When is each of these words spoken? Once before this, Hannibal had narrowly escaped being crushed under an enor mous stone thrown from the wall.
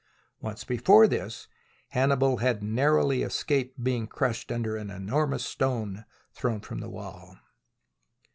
Once 0.39 0.63
before 0.63 1.07
this, 1.07 1.47
Hannibal 1.89 2.37
had 2.37 2.63
narrowly 2.63 3.21
escaped 3.21 3.83
being 3.83 4.07
crushed 4.07 4.51
under 4.51 4.75
an 4.75 4.87
enor 4.87 5.29
mous 5.29 5.45
stone 5.45 6.05
thrown 6.33 6.59
from 6.61 6.79
the 6.79 6.89
wall. 6.89 7.37